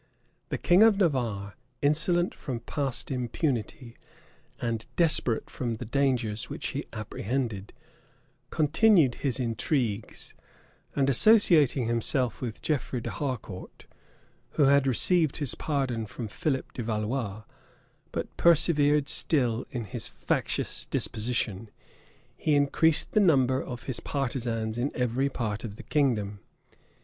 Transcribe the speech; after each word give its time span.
The 0.49 0.57
king 0.57 0.81
of 0.81 0.97
Navarre, 0.97 1.53
insolent 1.83 2.33
from 2.33 2.61
past 2.61 3.11
impunity, 3.11 3.97
and 4.59 4.87
desperate 4.95 5.47
from 5.47 5.75
the 5.75 5.85
dangers 5.85 6.49
which 6.49 6.69
he 6.69 6.85
apprehended, 6.91 7.71
continued 8.49 9.13
his 9.21 9.39
intrigues; 9.39 10.33
and 10.95 11.07
associating 11.07 11.85
himself 11.85 12.41
with 12.41 12.63
Geoffrey 12.63 12.99
d'Harcourt, 12.99 13.85
who 14.53 14.63
had 14.63 14.87
received 14.87 15.37
his 15.37 15.53
pardon 15.53 16.07
from 16.07 16.27
Philip 16.27 16.73
de 16.73 16.81
Valois, 16.81 17.43
but 18.11 18.35
persevered 18.37 19.07
still 19.07 19.67
in 19.69 19.83
his 19.83 20.07
factious 20.07 20.87
disposition, 20.87 21.69
he 22.35 22.55
increased 22.55 23.11
the 23.11 23.19
number 23.19 23.61
of 23.61 23.83
his 23.83 23.99
partisans 23.99 24.79
in 24.79 24.89
every 24.95 25.29
part 25.29 25.63
of 25.63 25.75
the 25.75 25.83
kingdom. 25.83 26.39